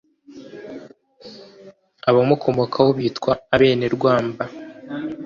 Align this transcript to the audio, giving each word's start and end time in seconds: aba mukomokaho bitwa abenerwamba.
aba 2.09 2.21
mukomokaho 2.29 2.89
bitwa 2.99 3.31
abenerwamba. 3.55 4.43